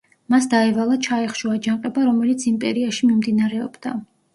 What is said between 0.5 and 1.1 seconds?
დაევალა